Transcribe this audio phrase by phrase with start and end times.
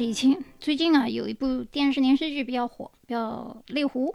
[0.00, 0.42] 李，清。
[0.58, 4.06] 最近啊，有一部电视连续剧比较火，叫《猎狐》。《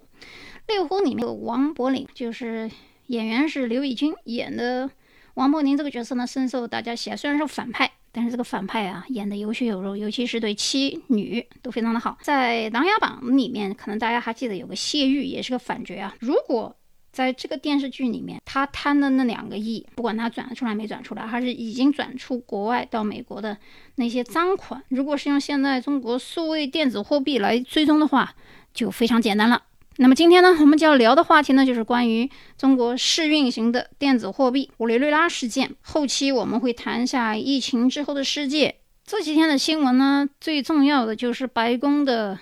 [0.66, 2.72] 猎狐》里面有王柏林，就是
[3.06, 4.90] 演员是刘奕君演的。
[5.36, 7.16] 王柏林这个角色呢，深受大家喜爱。
[7.16, 12.18] 虽然是反派，但是这个反派啊，演的有血有肉，尤其是对妻女都非常的好。
[12.24, 16.16] 在《琅琊榜》里面，可能大家还记得有个谢玉，也是个反角啊。
[16.20, 16.76] 如果
[17.16, 23.58] 在这个电视剧里面，他贪的那两个亿，不管他转出来没转出来，还是已经转出国外到美国的
[23.96, 28.36] 那些赃款，如果是用现在中国数位电子货币来追踪的话，
[28.74, 29.64] 就非常简单了。
[29.96, 35.72] 那么今天呢，我们就要聊的话题呢，就是关于中国试运行的电子货币委内瑞拉事件。
[35.80, 38.76] 后期我们会谈一下疫情之后的世界。
[39.06, 42.38] 这几天的新闻呢，最重要的就是白宫的。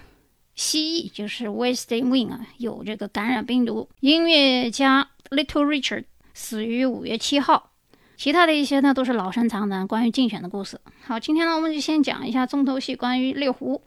[0.56, 3.90] 蜥蜴就是 West Wing 啊，有这个感染病毒。
[4.00, 7.72] 音乐家 Little Richard 死于五月七号。
[8.16, 10.80] 其他的一些呢，都是老生常谈，关于竞选的故事。
[11.06, 13.82] 好，今天呢，我们就先讲一下重头戏，关于猎狐。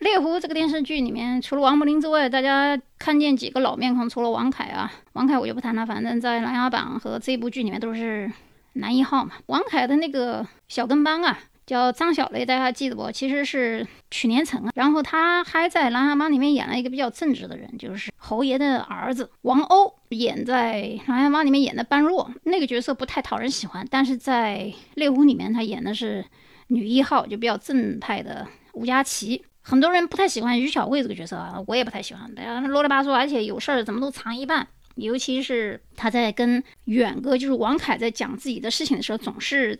[0.00, 8.30] 猎狐这个电视剧里面，除了王柏林之外，大家看见几个老面孔，除了王凯啊，王凯我就不谈了，反正在《琅琊榜》和这部剧里面都是
[8.74, 9.32] 男一号嘛。
[9.46, 11.38] 王凯的那个小跟班啊。
[11.70, 13.12] 叫张小雷，大家记得不？
[13.12, 14.72] 其实是曲连成啊。
[14.74, 23.86] 然后他还在《琅琊榜》里面演了一个比较正直的人，就是侯爷的儿子王鸥，演在《琅琊榜》里面演的般若那个角色不太讨人喜欢。
[23.88, 24.64] 但是在
[24.96, 26.24] 《猎狐》里面，他演的是
[26.66, 29.44] 女一号，就比较正派的吴佳琪。
[29.62, 34.66] 很多人不太喜欢于小慧这个角色啊，我也不太喜欢，大家啰里吧嗦，而且有事儿怎么都藏一半。
[34.96, 39.78] 尤其是他在跟远哥，就是王凯在讲自己的事情的时候，总是。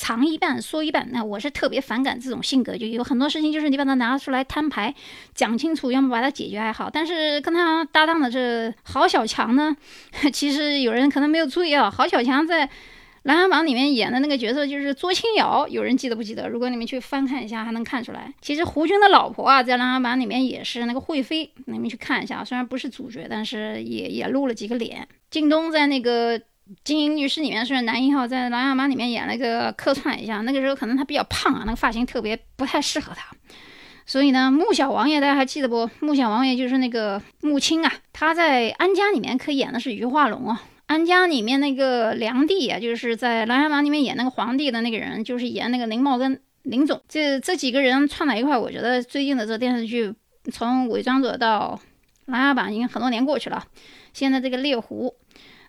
[0.00, 4.94] 藏一半说一半，那我是特别反感这种性格，就有很多事情就是你把它拿出来摊牌
[5.34, 6.88] 讲清楚，要么把它解决还好。
[6.88, 9.76] 但是跟他搭档的这郝小强呢，
[10.32, 12.64] 其实有人可能没有注意啊，郝小强在
[13.24, 16.48] 《琅琊榜》里面演的那个角色就是卓清瑶，有人记得不记得？
[16.48, 18.32] 如果你们去翻看一下，还能看出来。
[18.40, 25.08] 其实胡军的老婆啊，在《琅琊榜》里面也是那个惠妃，你们去看一下，虽然不是主角，但是也也露了几个脸。
[25.28, 26.38] 靳东在那个。
[26.84, 30.40] 《金银律师》里面是男一号，在《琅琊榜》里面演了一个客串一下。
[30.42, 33.34] 那个时候可能他比较胖啊，那个发型特别不太适合他。
[34.04, 35.88] 所以呢，穆小王爷大家还记得不？
[36.00, 40.62] 穆小王爷就是那个穆青啊，他在安家里面可演的是于化龙啊。
[40.86, 47.00] 安家里面那个梁帝啊，就是在《琅琊榜》里面演那个皇帝的那个人，就是演那个林茂跟林总。
[47.08, 50.12] 这这几个人串在一块，我觉得最近的这电视剧
[50.52, 51.78] 从《伪装者》到
[52.32, 53.62] 《琅琊榜》已经很多年过去了，
[54.12, 55.14] 现在这个猎狐。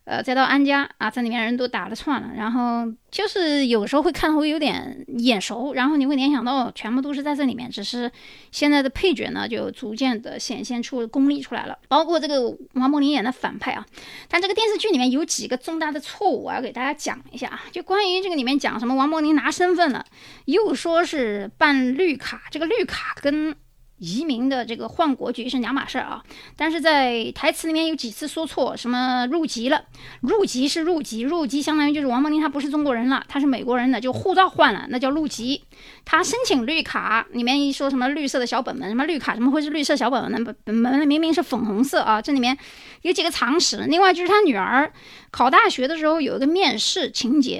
[0.10, 8.12] 呃，再到安家啊，这里面人都打了串了，然后就是有时候会看会有点眼熟，然后你会联想到全部都是在这里面，只是
[8.52, 12.42] 现在的配角呢就逐渐的显现出功力出来了，包括这个
[12.74, 13.86] 王柏林演的反派啊，
[14.28, 20.04] 但这个电视剧里面有几个重大的错误，我要给大家讲一下啊，就关于这个里面讲什么王柏林拿身份了，
[20.46, 23.56] 又说是办绿卡，这个绿卡跟。
[24.00, 26.24] 移民的这个换国籍是两码事儿啊，
[26.56, 29.84] 但是在台词里面有几次说错，什么入籍了，
[30.22, 35.64] 入籍是入籍，入籍相当于就是王柏林他不是中国人了，他是美国人的，就护照换了，那叫入籍。
[36.06, 40.56] 他申请绿卡，里面一说什么绿色的小本本，什么绿卡怎么会是绿色小本本呢？
[40.64, 42.58] 本本明明是粉红色啊，这里面
[43.04, 43.78] 有几个常识。
[43.84, 44.92] 另外就是他女儿
[45.30, 47.58] 考大学的时候有一个面试情节，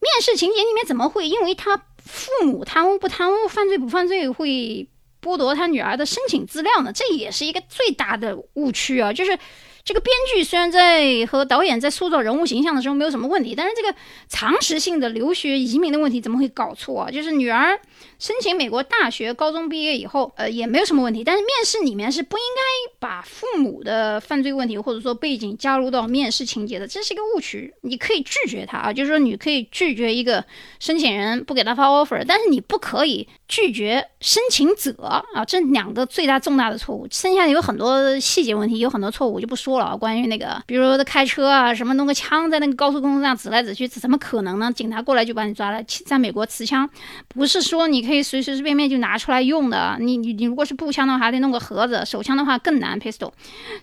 [0.00, 4.88] 面试情节里面怎么会因为他父母贪污不贪污，犯罪不犯罪会？
[5.22, 9.12] 剥夺他女儿的申请资料呢，这也是一个最大的误区啊！
[9.12, 9.38] 就是
[9.84, 13.94] 这个编剧虽然在和导演在塑造人物形象的时候没有什么问题，但是这个
[14.28, 17.10] 常识性的留学移民的问题怎么会搞错啊？
[17.10, 17.78] 就是女儿
[18.20, 27.72] 申请美国大学，高中毕业以后，呃，也没有什么问题，但是面试里面是不应该把父母的犯罪问题或者说背景加入到面试情节的，这是一个误区。
[27.80, 30.44] 你可以拒绝他啊，就是说你可以拒绝一个
[30.78, 33.26] 申请人不给他发 offer，但是你不可以。
[33.48, 34.92] 拒绝申请者
[35.34, 39.96] 啊，这两个最大重大的错误，剩下的有很多细节问题，有很多错误我就不说了啊。
[39.96, 44.72] 关于那个，比如说他开车啊，什么弄个枪在那个高速公路上指来指去，怎么可能呢？
[44.72, 45.82] 警察过来就把你抓了。
[46.06, 46.88] 在美国持枪
[47.26, 53.30] 不是说你可以随随便便就拿出来用的，你你你如果是步枪的话，还得弄个盒子，手枪的话更难 pistol。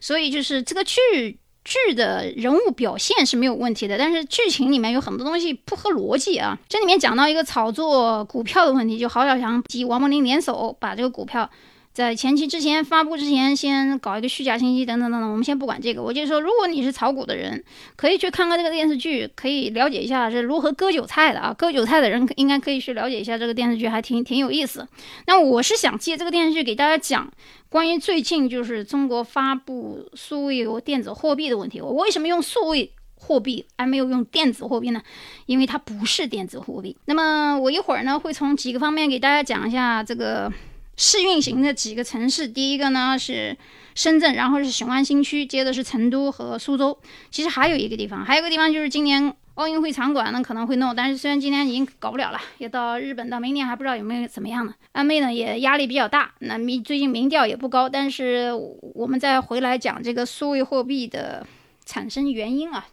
[0.01, 1.39] 所以就是这个剧。
[1.69, 6.57] 剧的人物表现是没有问题的，但是剧情里面有很多东西不合逻辑啊。
[6.69, 11.49] 这里面讲到一个炒作股票的问题，就郝小强及王柏林联手把这个股票。
[11.97, 16.03] 在前期之前发布之前，先搞一个虚假信息等等等等，我们先不管这个。
[16.03, 17.63] 我就说，如果你是炒股的人，
[17.95, 21.51] 可以去看看这个电视剧，可以了解一下是如何割韭菜的啊。
[21.57, 24.87] 割韭菜的人应该可以去了解一下这个电视剧，还挺挺有意思。
[25.25, 27.27] 那我是想借这个电视剧给大家讲
[27.67, 31.81] 关于最近就是中国发布数位电子货币的问题。
[31.81, 35.01] 我为什么用数位货币，而没有用电子货币呢？
[35.47, 36.95] 因为它不是电子货币。
[37.05, 40.53] 那么我一会儿呢会从几个方面给大家讲一下这个
[40.97, 42.45] 试运行的几个城市。
[42.47, 43.55] 第一个呢是
[43.95, 46.99] 深圳，然后是雄安新区，接着是成都和苏州。
[47.31, 54.73] 其实还有一个地方，还有一个地方就是今年奥运会场馆呢可能会弄，但是虽然今年已经搞不了了，也到日本到明年还不知道有没有怎么样呢。
[54.91, 57.87] 安倍呢也压力比较大，那民最近民调也不高。
[57.87, 58.51] 但是
[58.93, 61.45] 我们再回来讲这个数位货币的
[61.85, 62.85] 产生原因啊。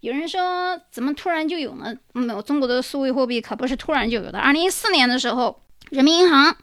[0.00, 1.94] 有人说，怎么突然就有呢？
[2.12, 4.38] 没有，中国的数位货币可不是突然就有的。
[4.40, 6.56] 二零一四年的时候，人民银行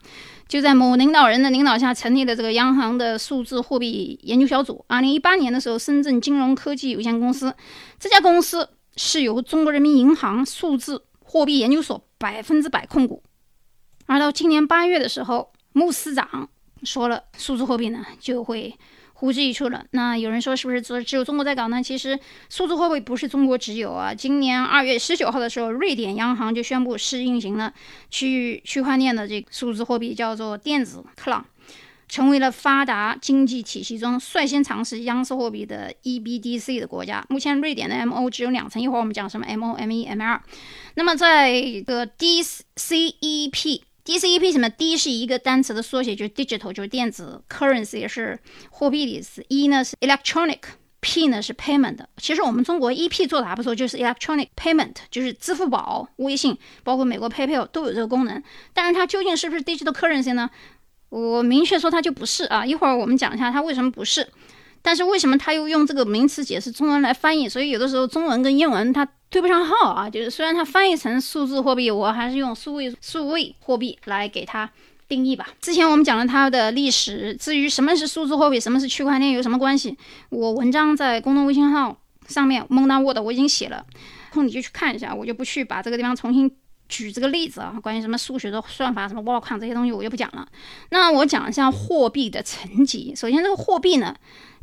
[0.50, 4.84] 就在某领导人的领导下成立的这个央行的数字货币研究小组。
[4.88, 7.56] 二零一八年的时候，深圳金融科技有限公司
[8.00, 8.68] 这家公司
[8.98, 13.24] 是由中国人民银行数字货币研究所百分之百控股。
[14.08, 16.50] 而到今年八月的时候，穆司长
[16.84, 18.76] 说了，数字货币呢就会。
[19.20, 19.86] 呼之欲出了。
[19.92, 21.84] 那有人说，是不是只只有中国在搞呢？
[21.84, 22.18] 其实，
[22.50, 24.14] 数字货币不是中国只有啊。
[24.14, 27.74] 今年二月十九号的时候，瑞典央行就宣布试运行了
[28.10, 31.46] 区区块链的这个数字货币，叫做电子克朗，
[32.08, 37.26] 成为了发达经济体系中率先尝试央视货币的 EBDC 的国家。
[37.28, 40.40] 目前，瑞典的 MO 只有两层，一会儿我们讲什么 MO、M1、M2。
[40.96, 43.82] 那么，在这个 DCEP。
[44.10, 48.40] DCEP 什么？D 是一个单词的缩写，就是 digital，就是电子；currency 也是
[48.72, 49.46] 货币的意思。
[49.50, 52.00] E 呢是 electronic，P 呢是 payment。
[52.18, 58.42] 其实我们中国 EP 做的还不错，就是 electronic payment，就是支付宝、微信，包括美国 PayPal 都有这个功能。
[58.74, 60.50] 但是它究竟是不是 digital currency 呢？
[61.10, 62.66] 我明确说它就不是啊。
[62.66, 64.28] 一会儿我们讲一下它为什么不是。
[64.82, 67.48] 但是为什么他又用这个名词解释中文来翻译？
[67.48, 70.10] 所以有的时候中文跟英文它对不上号啊。
[70.10, 74.70] 就是虽然它翻译成数字货币，我还是用数位数位货币来给它
[75.08, 75.48] 定义吧。
[75.62, 79.98] 之前我们讲了它的历史，至于什么是数字货币，什么是区块链有什么关系，
[80.30, 81.98] 我文章在公众微信号
[82.28, 83.86] 上面蒙大 word 我已经写了，
[84.32, 86.52] 空你就去看一下，我就不去把这个地方重新
[86.88, 87.76] 举这个例子啊。
[87.82, 90.48] 关于什么数学的算法、什么挖矿这些东西我就不讲了。
[90.90, 93.14] 那我讲一下货币的层级。
[93.16, 94.16] 首先这个货币呢。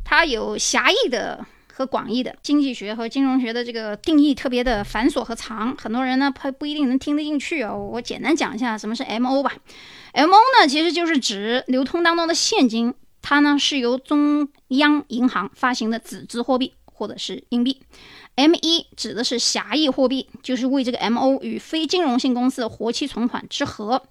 [0.09, 1.45] 它有狭义的
[1.77, 7.71] 和广义的，经济学和金融学的这个定义特别的繁琐和长，很多人呢他不一定能听得进去啊。
[7.71, 9.53] 我简单讲一下什么是 MO 吧。
[10.15, 10.25] MO
[10.59, 17.79] 呢其实就是指流通当中的现金，它呢是由中央银行发行的纸质货币或者是硬币。
[18.37, 24.01] M1 指的是狭义货币，就是为这个 MO 与非金融性公司的活期存款之和。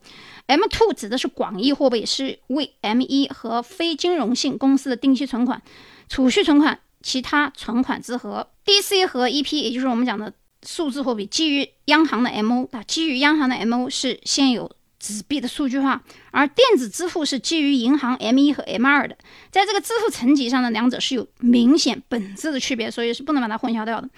[0.47, 5.61] M two 指的是广义货币，是为 M1 和非金融性公司的定期存款、
[6.09, 8.45] 储蓄存款、其他存款之和。
[8.65, 10.33] DC 和 EP 也就是我们讲的
[10.65, 14.69] 数字货币，基于央行的 MO 啊，基于央行的 MO 是现有
[14.99, 19.17] 纸币的数据化，而电子支付是基于银行 M1 和 M2 的。
[19.53, 24.11] 在这个支付层级上的两者是有明显本质的区别，所以是不能把它混淆掉的。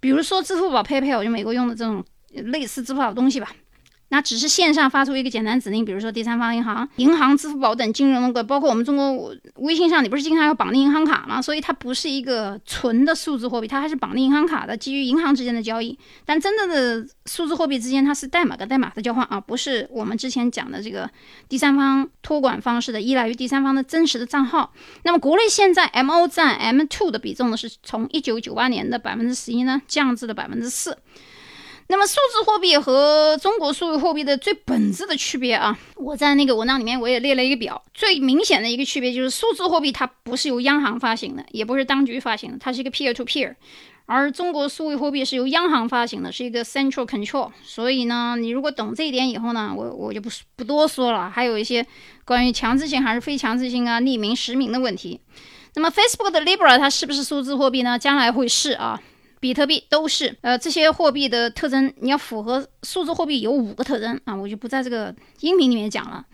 [0.00, 3.54] 比如说支付宝 PayPal，就美国用的这种类似支付宝的东西吧。
[4.12, 11.40] 那只是线上发出一个简单指令，比如说第三方银行、银行、支付宝等金融的，包括我们中国微信上，你不是经常要绑定银行卡吗？
[11.40, 15.98] 所以它不是一个纯的数字货币，它还是绑定银行卡的，基于银行之间的交易。
[16.26, 21.08] 但真正的数字货币之间，它是代码跟代码的交换啊，不是我们之前讲的这个
[21.48, 24.74] 第三方托管方式的，依赖于第三方的真实的账号。
[25.04, 30.98] 那么国内现在 MO 占 M two 的比重呢，是从一九九八年的百分之十一呢，降至了百分之四。
[31.92, 43.54] 那么数字货币和中国数字货币的最本质的区别啊，我在那个文章里面我也列了一个表，最明显的一个区别就是数字货币它不是由央行发行的，也不是当局发行的，它是一个 peer to peer，
[44.06, 47.50] 而中国数字货币是由央行发行的，是一个 central control。
[47.62, 51.86] 所以呢，你如果懂这一点以后呢，我我就不不多说了，还有一些
[52.24, 55.20] 关于强制性还是非强制性啊、匿名实名的问题。
[55.74, 57.98] 那么 Facebook 的 Libra 它是不是数字货币呢？
[57.98, 58.98] 将来会是啊。
[59.42, 66.24] 比特币都是，呃，这些货币的特征，你要符合数字货币有五个特征啊，我就不在这个音频里面讲了。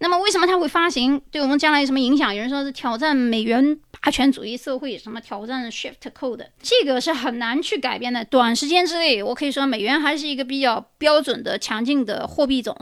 [0.00, 1.20] 那么为什么它会发行？
[1.30, 2.34] 对我们将来有什么影响？
[2.34, 8.22] 有人说是挑战美元霸权主义社会，什么挑战 Shift Code，这个是很难去改变的。
[8.24, 12.76] 短时间之内，我可以说美元还是一个比较标准的、强劲的货币种。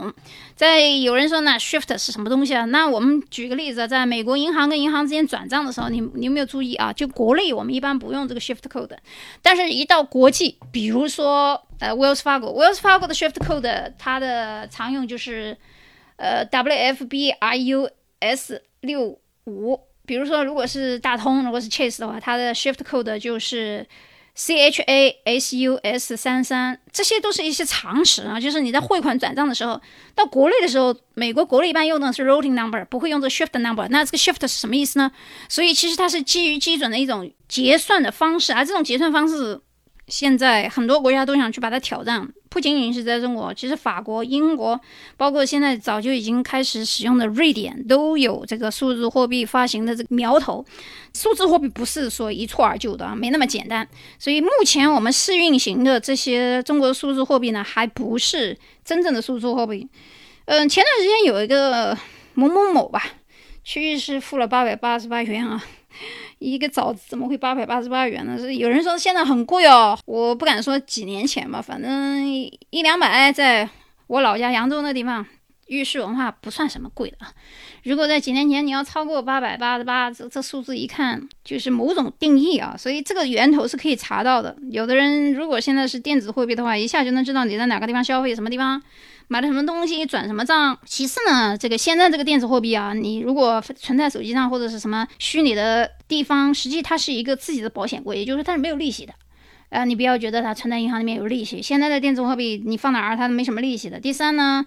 [0.55, 2.65] 在有人说呢，Shift 是什么东西啊？
[2.65, 6.91] 那我们举个例子，在美国银行跟银行之间转账的时候，你你有没有注意啊？
[6.91, 8.97] 就国内我们一般不用这个 Shift Code，
[9.41, 15.57] 但是一到国际，比如说呃 Wells Fargo，Wells Fargo 的 Shift Code 它的常用就是。
[16.15, 17.89] 呃，W F B I U
[18.19, 23.85] S 六五，比如说，如果是大通，如果是 Chase 的话，它的 Shift Code 就是
[24.37, 28.39] CHASUS 三三，这些都是一些常识啊。
[28.39, 29.81] 就是你在汇款转账的时候，
[30.13, 33.87] 到国内的时候，美国国内一般用的是 Routing Number，不会用这 Shift Number。
[33.89, 35.11] 那这个 Shift 是什么意思呢？
[35.49, 39.59] 所以其实它是基于基准的一种结算的方式，而这种结算方式
[40.07, 44.79] 现在很多国家都想去把它挑战，不仅仅是在中国，其实法国、英国，
[45.15, 50.63] 包括现在早就已经开始使用的瑞典，都有这个数字货币发行的这个苗头。
[51.13, 53.87] 数字货币不是说一蹴而就的啊，没那么简单。
[54.19, 59.87] 所以目前我们试运行的这些中国数字货币呢，还不是真正的数字货币。
[60.45, 61.97] 嗯，前段时间有一个
[62.33, 63.01] 某某某吧，
[63.63, 65.63] 去是付了八百八十八元啊。
[66.43, 68.37] 一个枣子怎么会八百八十八元呢？
[68.53, 73.67] 有人说现在很贵哦，我不敢说几年前吧，反正一两百，在
[74.07, 75.25] 我老家扬州那地方，
[75.73, 77.17] 玉石文化不算什么贵的。
[77.83, 84.55] 如果在几年前你要超过八百八十八，这这数字一看就是某种定义啊，所以这个源头是可以查到的。
[84.71, 88.81] 有的人如果现在是电子货币的话，一下就能知道你在哪个地方消费，什么地方。
[89.29, 90.77] 买了什么东西转什么账？
[90.85, 99.13] 其次呢，这个现在这个电子货币啊，你如果存在手机上或者是什么虚拟的地方，实际它是一个自己的保险柜，也就是它是没有利息的。
[99.69, 101.61] 呃，你不要觉得它存在银行里面有利息。
[101.61, 103.97] 现在的电子货币你放哪儿它都没什么利息的。
[103.97, 104.63] 第三呢，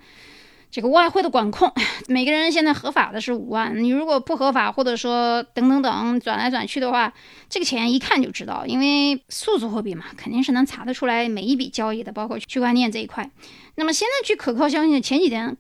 [0.71, 1.73] 这个外汇的管控，
[2.07, 7.13] 每个人现在合法的是五万，你如果不合法或者说等等等转来转去的话，
[7.49, 13.31] 这个钱一看就知道，因为数字货币嘛，肯定是能查得出来每一笔交易的，包括区块链这一块。
[13.77, 15.57] 那么现在据可靠消息，前几天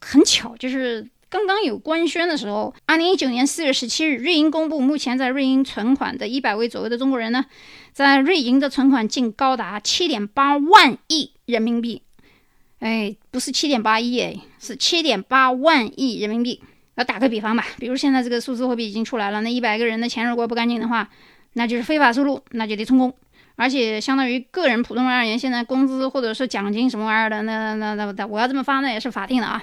[0.00, 7.44] 很巧，就是刚刚有官宣的时候，二零一九年四月十七日，瑞银公布，目前在瑞银存款的一百位左右的中国人呢，
[7.92, 12.02] 在瑞银的存款竟高达七点八万亿人民币。
[12.78, 16.62] 哎，不是七点八亿，哎，是七点八万亿人民币。
[16.94, 21.08] 那打个比方吧，比如现在这个数字货币已经出来了，那一百个人的钱如果不干净的话，
[21.54, 23.12] 那就是非法收入，那就得充公。
[23.58, 29.62] 而且相当于个人普通人而言，现在工资或者是奖金什么玩意儿的，那那那那我要这么发，那也是法定的啊。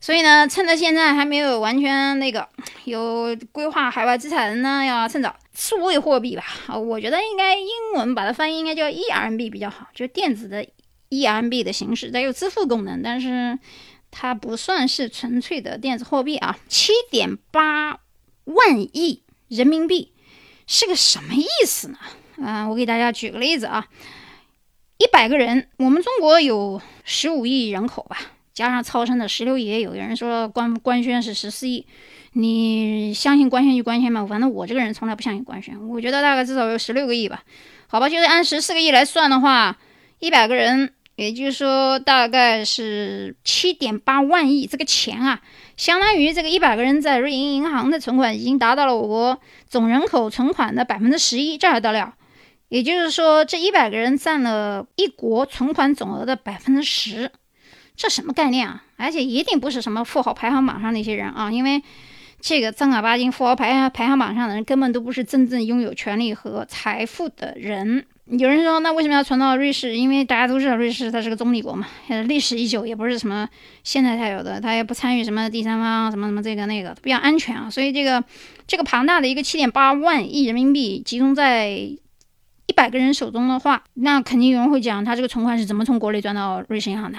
[0.00, 2.48] 所以呢，趁着现在还没有完全那个
[2.84, 5.34] 有规划海外资产人呢，要趁早。
[5.54, 10.66] 数位货币吧，啊，我觉得应该英文把它翻译应该叫 eRMB 比较好，就电子的
[11.12, 13.58] eMB 的形式，它有支付功能，但是
[14.10, 16.58] 它不算是纯粹的电子货币啊。
[16.68, 18.00] 七点八
[18.44, 20.12] 万亿人民币
[20.66, 21.98] 是个什么意思呢？
[22.38, 23.86] 嗯，我给大家举个例子啊，
[24.96, 28.16] 一百个人，我们中国有十五亿人口吧，
[28.54, 31.86] 加上超生的十六亿，有人说官官宣是十四亿，
[32.32, 37.44] 你相信官宣就官宣吧，反正我这个人从来不相信官宣，我觉得大概至少有十六个亿吧，
[37.86, 39.78] 好吧，就是按十四个亿来算的话，
[40.18, 45.40] 一百个人，也就是说大概是七点八万亿，这个钱啊。
[45.76, 52.14] 相当于这个一百个人在瑞银银行的存款已经达到了我国总人口存款的百分之十一，这还得了？
[52.68, 57.30] 也就是说，这一百个人占了一国存款总额的百分之十，
[57.96, 58.84] 这什么概念啊？
[58.96, 61.82] 而且一定不是什么富豪排行榜上那些人啊，因为
[62.40, 68.06] 这个正儿八经富豪排排行榜上的人根本都不是真正拥有权利和财富的人。
[68.26, 69.96] 有人说，那为什么要存到瑞士？
[69.96, 71.86] 因为大家都知道瑞士它是个中立国嘛，
[72.28, 73.48] 历史已久，也不是什么
[73.82, 77.68] 现在才有的，它也不参与什么第三方什么什么这个那个，比较安全啊。
[77.68, 78.22] 所以这个
[78.66, 87.18] 这个庞大的一个七点八万亿人民币集中在一百个人手中的话，那肯定有人会讲，他这个存款是怎么从国内转到瑞士银行的？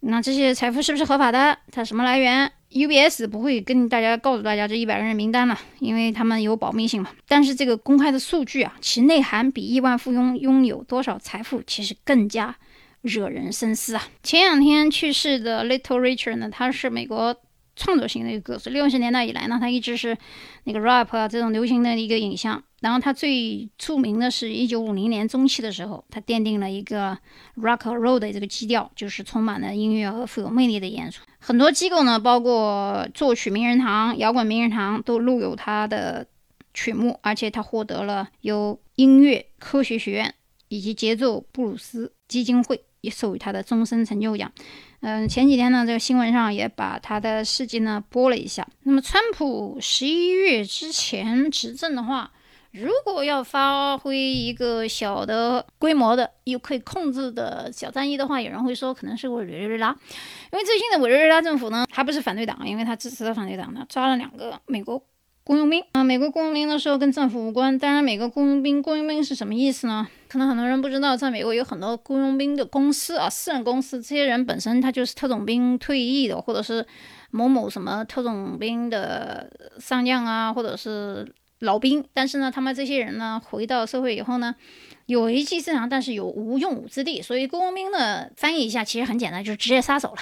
[0.00, 1.58] 那这些财富是不是合法的？
[1.70, 7.10] 它什么来源？UBS 不会跟大家告诉大家这一百个人名单了，因为他们有保密性嘛。
[7.26, 12.54] 但是这个公开的数据啊，其内涵比亿万富翁拥有多少财富，其实更加
[13.00, 14.06] 惹人深思啊。
[14.22, 17.34] 前两天去世的 Little Richard 呢，他是美国。
[17.76, 20.16] 创作型的一个歌手，六十年代以来呢，他一直是
[20.64, 22.62] 那个 rap 啊这种流行的一个影像。
[22.80, 27.16] 然后他最著名的是一九五零年中期的时候，他奠定了一个
[27.56, 31.22] rock and roll 的这个基调，就是充满了音乐和富有魅力的演出。
[31.38, 36.26] 很多机构呢，包括作曲名人堂、摇滚名人堂都录有他的
[36.74, 40.34] 曲目，而且他获得了由音乐科学学院
[40.68, 44.52] 以及节奏布鲁斯基金会也授予他的终身成就奖。
[45.00, 48.66] 嗯，前几天呢，这个新闻上也把他的事迹呢播了一下。
[48.82, 52.30] 那么，川普十一月之前执政的话，
[52.72, 59.94] 如果要发挥一个小的规模的又可以控制的小战役的话，有人会说可能是委内瑞拉，
[60.52, 65.02] 因为最近的委内瑞拉政府呢，还不是反对党，因为他支持的反对党呢抓了两个美国。
[65.44, 67.78] 雇佣兵啊，美国雇佣兵的时候跟政府无关。
[67.78, 70.08] 当然，美国雇佣兵，雇佣兵是什么意思呢？
[70.28, 76.86] 可能很多人不知道，在美国有很多雇佣兵的公司啊，私人公司，这些人本身他就是特种兵退役的，或者是
[77.30, 82.04] 某某什么特种兵的上将啊，或者是老兵。
[82.12, 84.54] 但是呢，他们这些人呢，回到社会以后呢。
[85.06, 90.16] 有一技之长，但是有无用武之地，所以雇佣兵呢，翻译一下其实很简单，就是职业杀手了。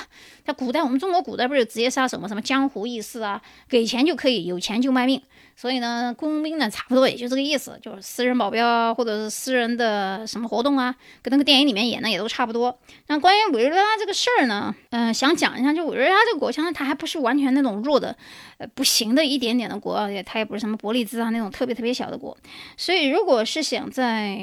[0.44, 2.28] 在古代，我们中国古代不是有职业杀手吗？
[2.28, 5.22] 什么江湖义士啊，给钱就可以，有钱就卖命。
[5.56, 12.78] 所以呢，工兵呢，差不多也就这个意思，就是私人保镖，或者是私人的什么活动啊，跟那个电影里面演的也都差不多。
[13.06, 18.16] 那关于委内瑞拉这个事儿呢，嗯，想讲一下，就委内瑞拉这个国家呢，它还不是完全那种弱的，
[18.58, 22.36] 呃，不行的一点点的国，也它也不是什么伯利兹啊那种特别特别小的国。
[22.76, 24.36] 所以，如果是想在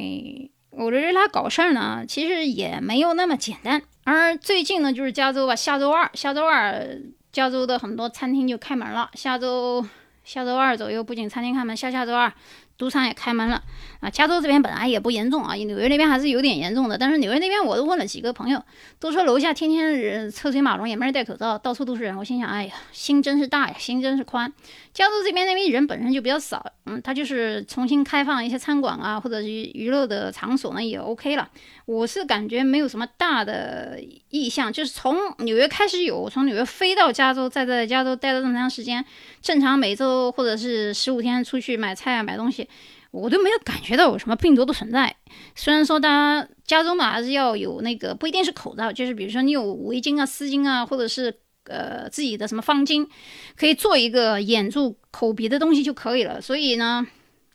[0.71, 3.81] 委内瑞拉搞事儿呢，其实也没有那么简单。
[4.05, 7.01] 而最近呢，就是加州吧，下周二，下周二，
[7.33, 9.85] 加州的很多餐厅就开门了，下周。
[10.23, 12.31] 下周二左右，不仅餐厅开门，下下周二。
[12.77, 13.61] 赌场也开门了
[13.99, 14.09] 啊！
[14.09, 16.97] 加州这边本来也不严重啊，纽约那边还是有点严重的。
[16.97, 18.59] 但是纽约那边我都问了几个朋友，
[18.99, 22.17] 都说楼下天天人车水马龙，也没人戴口罩，到处都是人。
[22.17, 24.51] 我心想，哎呀，心真是大呀，心真是宽。
[24.95, 31.47] 加州这边那边人本身就比较少，嗯，他就是重新开放一些餐馆啊，或者是娱乐的场所呢，也 OK 了。
[31.85, 33.99] 我是感觉没有什么大的
[34.29, 39.05] 意向，就是从纽约开始有，从纽约飞到加州，再在加州待了这么长时间，
[39.39, 42.67] 正常每周或者是十五天出去买菜啊，买东西。
[43.11, 45.13] 我都没有感觉到有什么病毒的存在。
[45.53, 51.33] 虽然说，大家家中嘛，还是要有那个不一定是口罩，就是比如说你有围巾啊、丝巾啊，或者是
[51.65, 53.05] 呃自己的什么方巾，
[53.57, 56.39] 可以做一个掩住口鼻的东西就可以了。
[56.39, 57.05] 所以呢，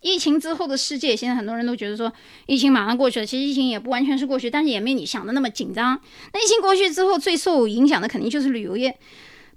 [0.02, 2.12] 疫情之后的世界，现在很多人都觉得说
[2.44, 3.24] 疫情马上过去了。
[3.24, 5.98] 其实疫情也不完全是过去，但是也没你想的那么紧张。
[6.34, 8.98] 那疫情过去之后，最受影响的肯定就是旅游业。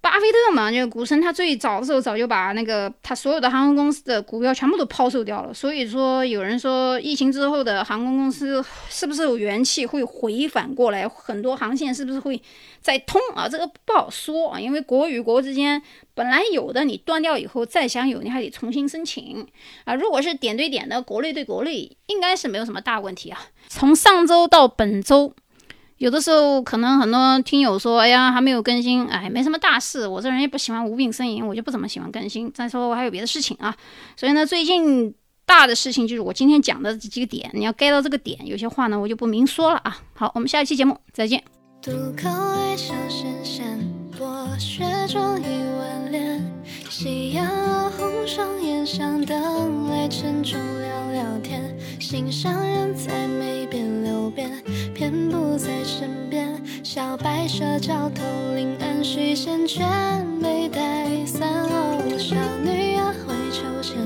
[0.01, 5.53] 巴菲特嘛，就是股神，他最早的时候早就把那个他所有的航空公司的股票全部都抛售掉了。
[5.53, 11.07] 所以说，有人说疫情之后的航空公司是不是有元气会回返过来？
[11.07, 12.41] 很多航线是不是会
[12.79, 13.47] 再通啊？
[13.49, 15.81] 这个不好说啊，因为国与国之间
[16.13, 19.45] 本来有的，你断掉以后再想有，你还得重新申请
[19.83, 19.93] 啊。
[19.93, 23.39] 如果是点对点的，国内对国内，应该是没有什么大问题啊。
[23.67, 25.33] 从上周到本周。
[25.99, 30.07] 有的时候可能很多听友说，哎呀，还没有更新，哎，没什么大事。
[30.07, 32.49] 我这人也不喜欢无病呻吟，我就不怎么喜欢更新。
[32.53, 33.75] 再说我还有别的事情啊，
[34.15, 35.13] 所以呢，最近
[35.45, 39.97] 大的事情就是我今天讲的这几个点，你要 get 到这个点，有些话呢我就不明说了啊。
[40.13, 41.43] 好，我们下一期节目再见。
[46.89, 47.88] 夕阳
[48.29, 51.75] 上烟上灯，来沉重聊聊天。
[51.99, 54.51] 心上人在眉边流边，
[54.93, 56.47] 偏不在身边。
[56.83, 58.21] 小白蛇桥头
[58.53, 59.83] 临安，许仙却
[60.39, 61.49] 没带伞。
[61.63, 63.97] 哦，小女儿会秋千，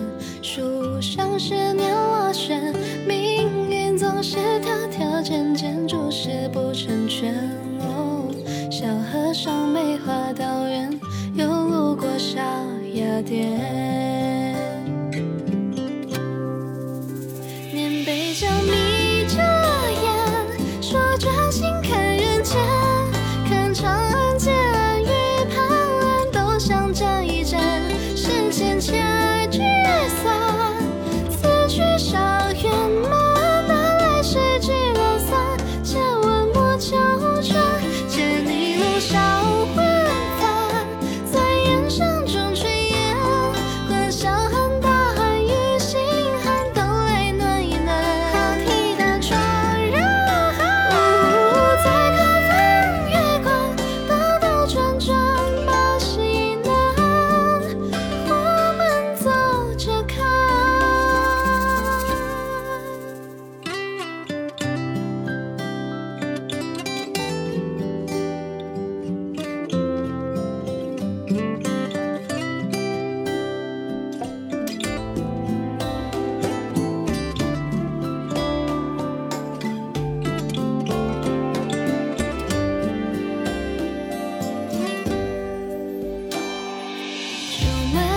[0.41, 2.73] 树上十年我悬。
[3.05, 7.35] 命运总是条条件件，诸事不成全。
[7.81, 8.33] 哦，
[8.71, 10.97] 小和尚梅花道远，
[11.35, 12.39] 又路过小。
[12.93, 13.92] 雅典。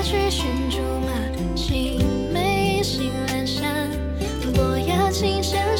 [0.09, 1.11] 去寻竹马
[1.57, 1.99] 青
[2.33, 3.90] 梅意兴阑珊
[4.55, 5.76] 伯牙琴弦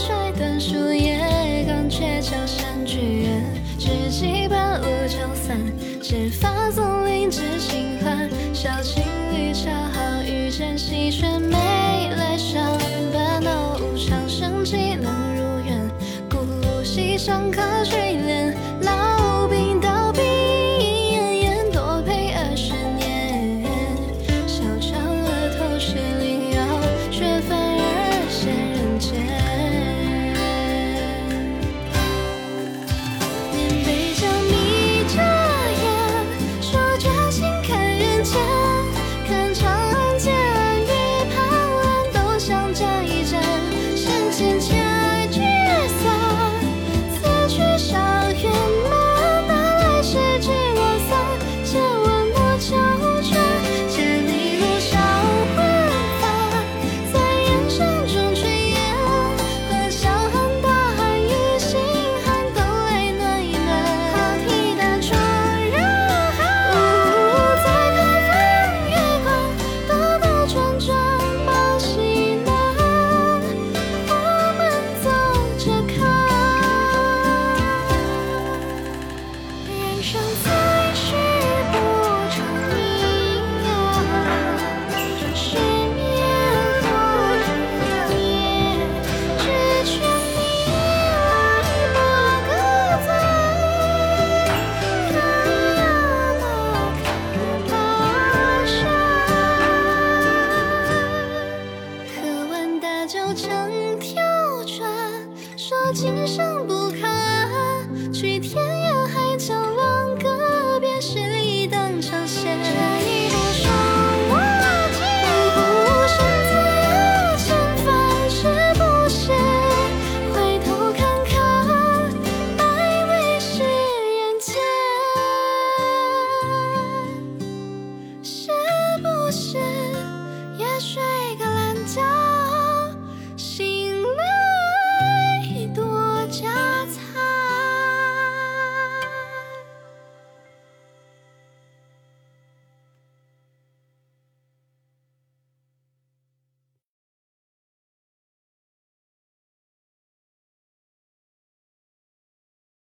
[33.69, 33.96] been